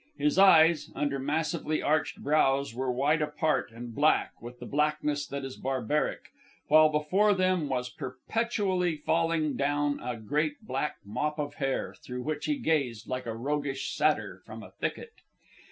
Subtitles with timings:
[0.17, 5.45] His eyes, under massively arched brows, were wide apart and black with the blackness that
[5.45, 6.31] is barbaric,
[6.69, 12.45] while before them was perpetually falling down a great black mop of hair through which
[12.45, 15.13] he gazed like a roguish satyr from a thicket.